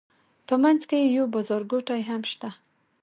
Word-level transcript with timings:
په 0.47 0.55
منځ 0.63 0.81
کې 0.89 0.97
یې 1.01 1.07
یو 1.17 1.25
بازارګوټی 1.33 2.01
هم 2.09 2.21
شته. 2.31 2.49